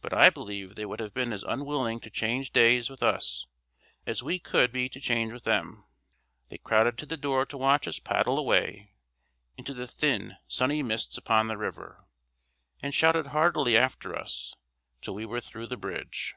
But 0.00 0.12
I 0.12 0.30
believe 0.30 0.74
they 0.74 0.84
would 0.84 0.98
have 0.98 1.14
been 1.14 1.32
as 1.32 1.44
unwilling 1.44 2.00
to 2.00 2.10
change 2.10 2.50
days 2.52 2.90
with 2.90 3.04
us 3.04 3.46
as 4.04 4.20
we 4.20 4.40
could 4.40 4.72
be 4.72 4.88
to 4.88 4.98
change 4.98 5.32
with 5.32 5.44
them. 5.44 5.84
They 6.48 6.58
crowded 6.58 6.98
to 6.98 7.06
the 7.06 7.16
door 7.16 7.46
to 7.46 7.56
watch 7.56 7.86
us 7.86 8.00
paddle 8.00 8.36
away 8.36 8.94
into 9.56 9.72
the 9.72 9.86
thin 9.86 10.38
sunny 10.48 10.82
mists 10.82 11.16
upon 11.16 11.46
the 11.46 11.56
river; 11.56 12.04
and 12.82 12.92
shouted 12.92 13.28
heartily 13.28 13.76
after 13.76 14.16
us 14.18 14.56
till 15.00 15.14
we 15.14 15.24
were 15.24 15.40
through 15.40 15.68
the 15.68 15.76
bridge. 15.76 16.34